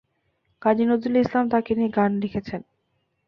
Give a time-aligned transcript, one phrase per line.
[0.61, 2.61] কাজী নজরুল ইসলাম তাকে নিয়ে গান লিখেছেন।